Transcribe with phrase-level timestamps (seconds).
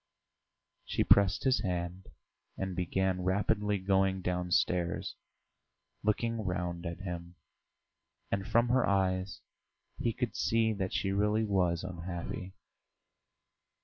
[0.83, 2.07] She pressed his hand
[2.57, 5.15] and began rapidly going downstairs,
[6.01, 7.35] looking round at him,
[8.31, 9.41] and from her eyes
[9.99, 12.55] he could see that she really was unhappy.